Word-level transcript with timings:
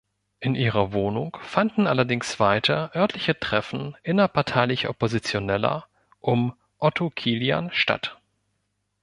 In 0.39 0.55
ihrer 0.55 0.93
Wohnung 0.93 1.37
fanden 1.43 1.85
allerdings 1.85 2.39
weiter 2.39 2.89
örtliche 2.95 3.39
Treffen 3.39 3.95
innerparteilicher 4.01 4.89
Oppositioneller 4.89 5.85
um 6.19 6.53
Otto 6.79 7.11
Kilian 7.11 7.69
statt. 7.71 8.17